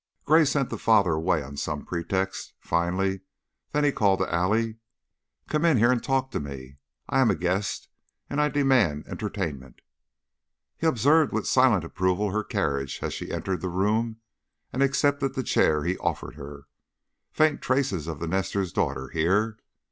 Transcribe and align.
Gray 0.25 0.45
sent 0.45 0.71
the 0.71 0.79
father 0.79 1.11
away 1.11 1.43
on 1.43 1.55
some 1.57 1.85
pretext, 1.85 2.55
finally; 2.59 3.21
then 3.71 3.83
he 3.83 3.91
called 3.91 4.17
to 4.17 4.33
Allie: 4.33 4.77
"Come 5.47 5.63
in 5.63 5.77
here 5.77 5.91
and 5.91 6.03
talk 6.03 6.31
to 6.31 6.39
me. 6.39 6.77
I 7.07 7.19
am 7.21 7.29
a 7.29 7.35
guest 7.35 7.87
and 8.27 8.41
I 8.41 8.49
demand 8.49 9.05
entertainment." 9.05 9.81
He 10.75 10.87
observed 10.87 11.31
with 11.31 11.45
silent 11.45 11.83
approval 11.83 12.31
her 12.31 12.43
carriage 12.43 13.01
as 13.03 13.13
she 13.13 13.29
entered 13.31 13.61
the 13.61 13.69
room 13.69 14.17
and 14.73 14.81
accepted 14.81 15.35
the 15.35 15.43
chair 15.43 15.83
he 15.83 15.99
offered 15.99 16.33
her. 16.33 16.63
Faint 17.31 17.61
trace 17.61 17.91
of 18.07 18.17
the 18.19 18.27
nester's 18.27 18.73
daughter 18.73 19.09
here. 19.09 19.59